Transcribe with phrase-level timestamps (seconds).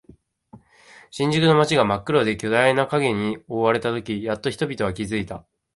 [1.11, 5.45] 新宿の街が真っ黒で巨大な影に覆われたとき、やっと人々は気づいた。